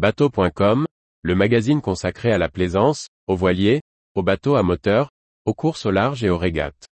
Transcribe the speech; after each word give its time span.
Bateau.com, 0.00 0.86
le 1.20 1.34
magazine 1.34 1.82
consacré 1.82 2.32
à 2.32 2.38
la 2.38 2.48
plaisance, 2.48 3.08
aux 3.26 3.36
voiliers, 3.36 3.82
aux 4.14 4.22
bateaux 4.22 4.54
à 4.54 4.62
moteur, 4.62 5.10
aux 5.44 5.52
courses 5.52 5.84
au 5.84 5.90
large 5.90 6.24
et 6.24 6.30
aux 6.30 6.38
régates. 6.38 6.86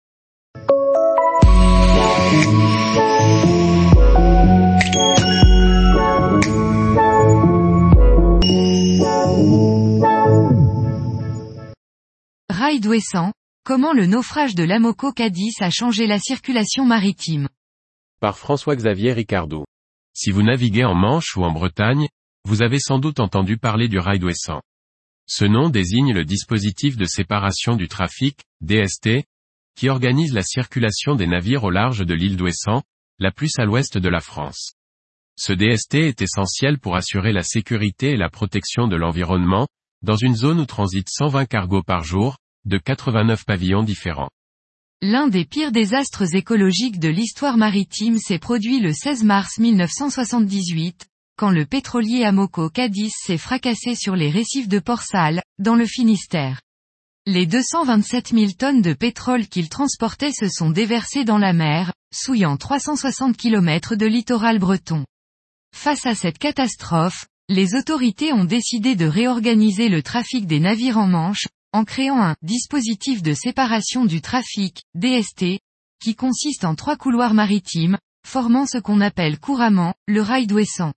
Rail 12.50 12.80
Douessant, 12.80 13.32
comment 13.64 13.92
le 13.92 14.06
naufrage 14.06 14.56
de 14.56 14.64
l'Amoco 14.64 15.12
Cadiz 15.12 15.54
a 15.60 15.70
changé 15.70 16.08
la 16.08 16.18
circulation 16.18 16.84
maritime? 16.84 17.48
Par 18.18 18.36
François-Xavier 18.36 19.12
Ricardou. 19.12 19.64
Si 20.12 20.32
vous 20.32 20.42
naviguez 20.42 20.84
en 20.84 20.96
Manche 20.96 21.36
ou 21.36 21.44
en 21.44 21.52
Bretagne, 21.52 22.08
vous 22.46 22.62
avez 22.62 22.78
sans 22.78 23.00
doute 23.00 23.18
entendu 23.18 23.56
parler 23.58 23.88
du 23.88 23.98
rail 23.98 24.20
Douessant. 24.20 24.62
Ce 25.26 25.44
nom 25.44 25.68
désigne 25.68 26.12
le 26.12 26.24
dispositif 26.24 26.96
de 26.96 27.04
séparation 27.04 27.74
du 27.74 27.88
trafic, 27.88 28.38
DST, 28.60 29.24
qui 29.76 29.88
organise 29.88 30.32
la 30.32 30.42
circulation 30.42 31.16
des 31.16 31.26
navires 31.26 31.64
au 31.64 31.70
large 31.70 32.06
de 32.06 32.14
l'île 32.14 32.36
d'Ouessant, 32.36 32.84
la 33.18 33.32
plus 33.32 33.58
à 33.58 33.64
l'ouest 33.64 33.98
de 33.98 34.08
la 34.08 34.20
France. 34.20 34.74
Ce 35.36 35.52
DST 35.52 35.94
est 35.96 36.22
essentiel 36.22 36.78
pour 36.78 36.94
assurer 36.94 37.32
la 37.32 37.42
sécurité 37.42 38.10
et 38.10 38.16
la 38.16 38.30
protection 38.30 38.86
de 38.86 38.94
l'environnement, 38.94 39.66
dans 40.02 40.16
une 40.16 40.36
zone 40.36 40.60
où 40.60 40.66
transitent 40.66 41.10
120 41.10 41.46
cargos 41.46 41.82
par 41.82 42.04
jour, 42.04 42.38
de 42.64 42.78
89 42.78 43.44
pavillons 43.44 43.82
différents. 43.82 44.30
L'un 45.02 45.26
des 45.26 45.46
pires 45.46 45.72
désastres 45.72 46.36
écologiques 46.36 47.00
de 47.00 47.08
l'histoire 47.08 47.56
maritime 47.56 48.18
s'est 48.18 48.38
produit 48.38 48.78
le 48.78 48.92
16 48.92 49.24
mars 49.24 49.58
1978, 49.58 51.08
quand 51.36 51.50
le 51.50 51.66
pétrolier 51.66 52.24
Amoco 52.24 52.70
Cadiz 52.70 53.12
s'est 53.14 53.36
fracassé 53.36 53.94
sur 53.94 54.16
les 54.16 54.30
récifs 54.30 54.68
de 54.68 54.78
Port-Salle, 54.78 55.42
dans 55.58 55.74
le 55.74 55.84
Finistère. 55.84 56.62
Les 57.26 57.44
227 57.44 58.28
000 58.28 58.52
tonnes 58.52 58.80
de 58.80 58.94
pétrole 58.94 59.46
qu'il 59.46 59.68
transportait 59.68 60.32
se 60.32 60.48
sont 60.48 60.70
déversées 60.70 61.24
dans 61.24 61.36
la 61.36 61.52
mer, 61.52 61.92
souillant 62.14 62.56
360 62.56 63.36
km 63.36 63.96
de 63.96 64.06
littoral 64.06 64.58
breton. 64.58 65.04
Face 65.74 66.06
à 66.06 66.14
cette 66.14 66.38
catastrophe, 66.38 67.26
les 67.48 67.74
autorités 67.74 68.32
ont 68.32 68.44
décidé 68.44 68.96
de 68.96 69.06
réorganiser 69.06 69.90
le 69.90 70.02
trafic 70.02 70.46
des 70.46 70.60
navires 70.60 70.98
en 70.98 71.06
Manche, 71.06 71.48
en 71.72 71.84
créant 71.84 72.22
un 72.22 72.36
dispositif 72.40 73.22
de 73.22 73.34
séparation 73.34 74.06
du 74.06 74.22
trafic, 74.22 74.84
DST, 74.94 75.60
qui 76.00 76.14
consiste 76.14 76.64
en 76.64 76.74
trois 76.74 76.96
couloirs 76.96 77.34
maritimes, 77.34 77.98
formant 78.26 78.66
ce 78.66 78.78
qu'on 78.78 79.02
appelle 79.02 79.38
couramment, 79.38 79.92
le 80.06 80.22
rail 80.22 80.46
d'Ouessant. 80.46 80.92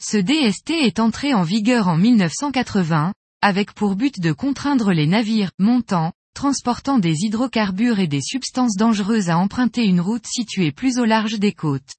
Ce 0.00 0.16
DST 0.16 0.70
est 0.70 1.00
entré 1.00 1.34
en 1.34 1.42
vigueur 1.42 1.88
en 1.88 1.96
1980, 1.96 3.12
avec 3.42 3.72
pour 3.72 3.96
but 3.96 4.20
de 4.20 4.30
contraindre 4.30 4.92
les 4.92 5.08
navires 5.08 5.50
montants, 5.58 6.12
transportant 6.34 7.00
des 7.00 7.24
hydrocarbures 7.24 7.98
et 7.98 8.06
des 8.06 8.22
substances 8.22 8.76
dangereuses 8.76 9.28
à 9.28 9.38
emprunter 9.38 9.84
une 9.84 10.00
route 10.00 10.26
située 10.26 10.70
plus 10.70 10.98
au 11.00 11.04
large 11.04 11.40
des 11.40 11.52
côtes. 11.52 11.96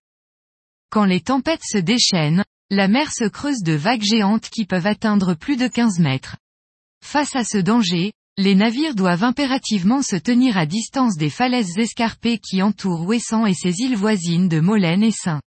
Quand 0.89 1.03
les 1.03 1.19
tempêtes 1.19 1.63
se 1.69 1.77
déchaînent, 1.77 2.45
la 2.69 2.87
mer 2.87 3.11
se 3.11 3.25
creuse 3.25 3.63
de 3.63 3.73
vagues 3.73 4.03
géantes 4.03 4.49
qui 4.49 4.65
peuvent 4.65 4.87
atteindre 4.87 5.33
plus 5.33 5.57
de 5.57 5.67
15 5.67 5.99
mètres. 5.99 6.37
Face 7.03 7.35
à 7.35 7.43
ce 7.43 7.57
danger, 7.57 8.13
les 8.37 8.55
navires 8.55 8.95
doivent 8.95 9.25
impérativement 9.25 10.01
se 10.03 10.15
tenir 10.15 10.57
à 10.57 10.65
distance 10.65 11.17
des 11.17 11.29
falaises 11.29 11.77
escarpées 11.77 12.39
qui 12.39 12.61
entourent 12.61 13.05
Ouessant 13.05 13.45
et 13.45 13.53
ses 13.53 13.81
îles 13.81 13.97
voisines 13.97 14.47
de 14.47 14.61
Molène 14.61 15.03
et 15.03 15.11
Saint. 15.11 15.41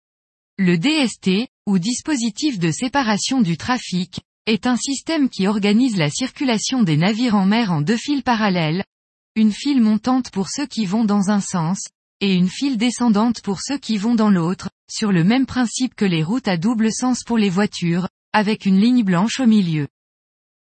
Le 0.61 0.77
DST, 0.77 1.47
ou 1.69 1.79
dispositif 1.79 2.59
de 2.59 2.73
séparation 2.73 3.41
du 3.41 3.57
trafic, 3.57 4.19
est 4.47 4.67
un 4.67 4.75
système 4.75 5.29
qui 5.29 5.47
organise 5.47 5.97
la 5.97 6.11
circulation 6.11 6.83
des 6.83 6.97
navires 6.97 7.37
en 7.37 7.47
mer 7.47 7.71
en 7.71 7.81
deux 7.81 7.97
files 7.97 8.25
parallèles, 8.25 8.83
une 9.37 9.53
file 9.53 9.81
montante 9.81 10.33
pour 10.33 10.49
ceux 10.49 10.67
qui 10.67 10.85
vont 10.85 11.05
dans 11.05 11.31
un 11.31 11.39
sens, 11.41 11.87
et 12.21 12.35
une 12.35 12.49
file 12.49 12.77
descendante 12.77 13.41
pour 13.41 13.61
ceux 13.61 13.79
qui 13.79 13.99
vont 13.99 14.17
dans 14.17 14.31
l'autre, 14.31 14.69
sur 14.91 15.13
le 15.13 15.23
même 15.23 15.47
principe 15.47 15.95
que 15.95 16.05
les 16.05 16.25
routes 16.25 16.49
à 16.49 16.57
double 16.57 16.93
sens 16.93 17.23
pour 17.25 17.39
les 17.39 17.51
voitures, 17.51 18.09
avec 18.33 18.67
une 18.67 18.81
ligne 18.81 19.05
blanche 19.05 19.39
au 19.39 19.47
milieu. 19.47 19.87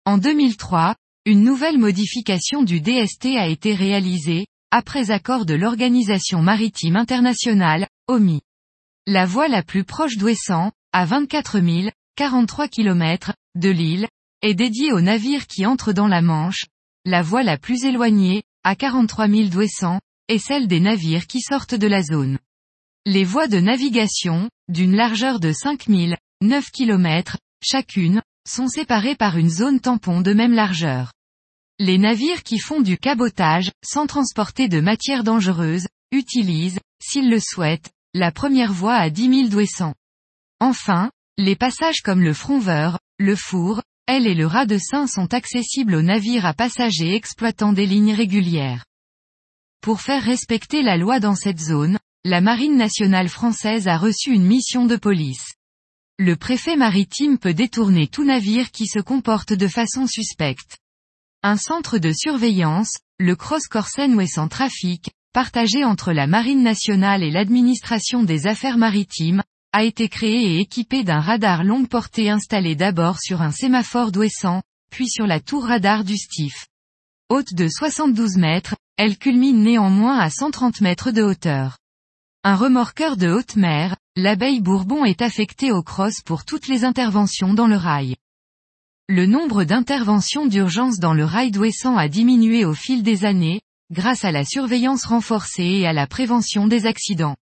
En 0.06 0.20
2003, 0.20 0.96
une 1.26 1.44
nouvelle 1.44 1.80
modification 1.80 2.62
du 2.62 2.82
DST 2.82 3.36
a 3.36 3.48
été 3.48 3.74
réalisée, 3.74 4.46
après 4.70 5.10
accord 5.10 5.48
de 5.48 5.56
l'Organisation 5.56 6.44
maritime 6.44 6.98
internationale, 6.98 7.88
OMI. 8.08 8.42
La 9.14 9.26
voie 9.26 9.50
la 9.50 9.62
plus 9.62 9.84
proche 9.84 10.16
d'Ouessant, 10.16 10.72
à 10.94 11.04
24 11.04 11.60
000, 11.60 11.90
43 12.16 12.70
km, 12.70 13.34
de 13.56 13.68
l'île, 13.68 14.08
est 14.42 14.54
dédiée 14.54 14.94
aux 14.94 15.02
navires 15.02 15.48
qui 15.48 15.66
entrent 15.66 15.92
dans 15.92 16.08
la 16.08 16.22
Manche. 16.22 16.64
La 17.04 17.22
voie 17.22 17.44
la 17.44 17.58
plus 17.58 17.84
éloignée, 17.84 18.44
à 18.64 18.78
43 18.78 19.28
000 19.28 19.50
d'Ouessant, 19.50 20.00
est 20.30 20.38
celle 20.38 20.70
des 20.70 20.80
navires 20.80 21.28
qui 21.28 21.42
sortent 21.42 21.76
de 21.76 21.88
la 21.88 22.04
zone. 22.04 22.40
Les 23.06 23.26
voies 23.26 23.50
de 23.50 23.60
navigation, 23.60 24.50
d'une 24.70 24.96
largeur 24.96 25.42
de 25.42 25.52
5 25.52 25.88
000, 25.90 26.14
9 26.42 26.72
km, 26.72 27.38
chacune, 27.62 28.22
sont 28.48 28.70
séparés 28.70 29.18
par 29.18 29.38
une 29.38 29.50
zone 29.50 29.82
tampon 29.82 30.22
de 30.22 30.32
même 30.32 30.54
largeur. 30.54 31.12
Les 31.80 31.98
navires 31.98 32.44
qui 32.44 32.60
font 32.60 32.80
du 32.80 32.98
cabotage, 32.98 33.72
sans 33.84 34.08
transporter 34.08 34.70
de 34.70 34.80
matières 34.80 35.26
dangereuses, 35.26 35.88
utilisent, 36.14 36.80
s'ils 37.04 37.30
le 37.30 37.42
souhaitent, 37.42 37.92
la 38.14 38.32
première 38.32 38.74
voie 38.74 38.96
à 38.96 39.10
10 39.10 39.36
000 39.36 39.50
d'Ouessant. 39.50 39.94
Enfin, 40.60 41.12
les 41.38 41.56
passages 41.56 42.02
comme 42.02 42.22
le 42.22 42.34
Fronveur, 42.34 43.00
le 43.20 43.36
Four, 43.36 43.82
elle 44.08 44.28
et 44.28 44.36
le 44.36 44.46
Rat 44.46 44.66
de 44.66 44.78
Saint 44.78 45.08
sont 45.08 45.34
accessibles 45.34 45.96
aux 45.96 46.02
navires 46.02 46.46
à 46.46 46.54
passagers 46.54 47.16
exploitant 47.16 47.74
des 47.74 47.86
lignes 47.86 48.14
régulières. 48.14 48.86
Pour 49.82 50.02
faire 50.02 50.24
respecter 50.24 50.82
la 50.82 50.98
loi 50.98 51.20
dans 51.20 51.36
cette 51.36 51.60
zone, 51.60 51.98
la 52.24 52.42
Marine 52.42 52.78
nationale 52.78 53.30
française 53.30 53.88
a 53.88 53.98
reçu 53.98 54.32
une 54.32 54.46
mission 54.46 54.86
de 54.86 54.96
police 54.96 55.56
le 56.22 56.36
préfet 56.36 56.76
maritime 56.76 57.40
peut 57.40 57.56
détourner 57.56 58.08
tout 58.08 58.24
navire 58.24 58.70
qui 58.70 58.86
se 58.86 59.00
comporte 59.00 59.54
de 59.54 59.68
façon 59.68 60.06
suspecte. 60.06 60.78
Un 61.42 61.58
centre 61.58 61.98
de 61.98 62.14
surveillance, 62.14 62.92
le 63.18 63.36
Cross 63.36 63.68
Corsen 63.68 64.14
Ouessant 64.14 64.48
Trafic, 64.48 65.10
partagé 65.34 65.84
entre 65.86 66.12
la 66.12 66.28
Marine 66.28 66.64
nationale 66.64 67.24
et 67.24 67.32
l'administration 67.32 68.24
des 68.24 68.48
affaires 68.48 68.78
maritimes, 68.78 69.44
a 69.74 69.84
été 69.84 70.10
créé 70.10 70.56
et 70.56 70.60
équipé 70.60 71.04
d'un 71.04 71.22
radar 71.22 71.64
longue 71.64 71.88
portée 71.88 72.30
installé 72.30 72.76
d'abord 72.76 73.20
sur 73.20 73.42
un 73.42 73.52
sémaphore 73.52 74.12
d'Ouessant, 74.12 74.62
puis 74.92 75.10
sur 75.10 75.26
la 75.26 75.40
tour 75.40 75.66
radar 75.66 76.04
du 76.04 76.18
STIF. 76.18 76.68
Haute 77.30 77.54
de 77.54 77.70
72 77.70 78.36
mètres, 78.36 78.76
elle 78.98 79.18
culmine 79.18 79.64
néanmoins 79.64 80.20
à 80.20 80.30
130 80.30 80.82
mètres 80.82 81.12
de 81.12 81.24
hauteur. 81.24 81.78
Un 82.44 82.56
remorqueur 82.56 83.16
de 83.16 83.30
haute 83.30 83.56
mer, 83.56 83.96
l'abeille 84.18 84.60
Bourbon 84.60 85.06
est 85.06 85.22
affecté 85.22 85.72
au 85.72 85.82
cross 85.82 86.22
pour 86.22 86.44
toutes 86.44 86.68
les 86.68 86.84
interventions 86.84 87.54
dans 87.54 87.68
le 87.68 87.78
rail. 87.78 88.16
Le 89.08 89.26
nombre 89.26 89.64
d'interventions 89.64 90.46
d'urgence 90.46 91.00
dans 91.00 91.14
le 91.14 91.24
rail 91.24 91.52
d'Ouessant 91.52 91.96
a 91.98 92.10
diminué 92.10 92.66
au 92.66 92.74
fil 92.74 93.04
des 93.04 93.24
années, 93.24 93.62
grâce 93.92 94.24
à 94.24 94.32
la 94.32 94.46
surveillance 94.46 95.06
renforcée 95.06 95.64
et 95.64 95.88
à 95.88 95.94
la 95.94 96.08
prévention 96.08 96.68
des 96.68 96.86
accidents. 96.86 97.36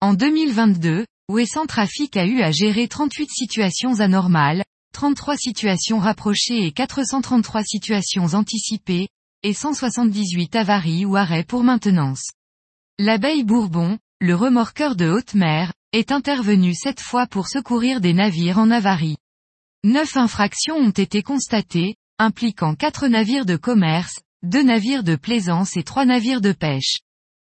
En 0.00 0.14
2022, 0.14 1.04
Ouessant 1.28 1.66
Trafic 1.66 2.16
a 2.16 2.26
eu 2.26 2.42
à 2.42 2.52
gérer 2.52 2.88
38 2.88 3.28
situations 3.30 4.00
anormales, 4.00 4.64
33 4.92 5.36
situations 5.36 5.98
rapprochées 5.98 6.64
et 6.64 6.72
433 6.72 7.62
situations 7.64 8.34
anticipées, 8.34 9.08
et 9.42 9.52
178 9.52 10.56
avaries 10.56 11.04
ou 11.04 11.16
arrêts 11.16 11.44
pour 11.44 11.64
maintenance. 11.64 12.30
L'abeille 12.98 13.44
Bourbon, 13.44 13.98
le 14.20 14.34
remorqueur 14.34 14.96
de 14.96 15.08
haute 15.08 15.34
mer, 15.34 15.72
est 15.92 16.12
intervenu 16.12 16.74
sept 16.74 17.00
fois 17.00 17.26
pour 17.26 17.48
secourir 17.48 18.00
des 18.00 18.12
navires 18.12 18.58
en 18.58 18.70
avarie. 18.70 19.16
Neuf 19.82 20.16
infractions 20.16 20.76
ont 20.76 20.90
été 20.90 21.22
constatées, 21.22 21.96
impliquant 22.18 22.74
quatre 22.74 23.08
navires 23.08 23.46
de 23.46 23.56
commerce, 23.56 24.20
deux 24.42 24.62
navires 24.62 25.04
de 25.04 25.16
plaisance 25.16 25.76
et 25.76 25.82
trois 25.82 26.06
navires 26.06 26.40
de 26.40 26.52
pêche. 26.52 27.00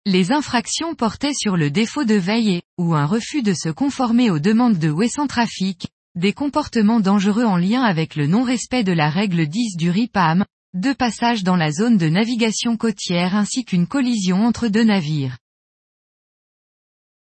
Les 0.07 0.31
infractions 0.31 0.95
portaient 0.95 1.36
sur 1.36 1.56
le 1.56 1.69
défaut 1.69 2.06
de 2.06 2.16
veille 2.16 2.63
ou 2.80 2.95
un 2.95 3.06
refus 3.06 3.44
de 3.44 3.54
se 3.54 3.69
conformer 3.69 4.31
aux 4.31 4.39
demandes 4.39 4.80
de 4.80 4.89
Wesson 4.89 5.28
Trafic, 5.28 5.88
des 6.16 6.33
comportements 6.33 7.00
dangereux 7.00 7.45
en 7.45 7.57
lien 7.57 7.83
avec 7.83 8.16
le 8.16 8.25
non-respect 8.25 8.83
de 8.83 8.94
la 8.94 9.12
règle 9.12 9.45
10 9.45 9.78
du 9.78 9.92
RIPAM, 9.92 10.44
deux 10.74 10.95
passages 10.95 11.44
dans 11.44 11.56
la 11.56 11.72
zone 11.72 11.98
de 11.98 12.10
navigation 12.10 12.78
côtière 12.78 13.36
ainsi 13.36 13.63
qu'une 13.63 13.86
collision 13.86 14.44
entre 14.44 14.68
deux 14.68 14.84
navires. 14.84 15.38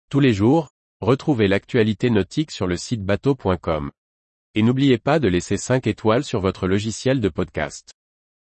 Tous 0.09 0.21
les 0.21 0.33
jours, 0.33 0.69
retrouvez 1.01 1.49
l'actualité 1.49 2.09
nautique 2.09 2.51
sur 2.51 2.65
le 2.65 2.77
site 2.77 3.03
bateau.com. 3.03 3.91
Et 4.55 4.63
n'oubliez 4.63 4.97
pas 4.97 5.19
de 5.19 5.27
laisser 5.27 5.57
5 5.57 5.85
étoiles 5.85 6.23
sur 6.23 6.39
votre 6.39 6.65
logiciel 6.65 7.19
de 7.19 7.29
podcast. 7.29 7.91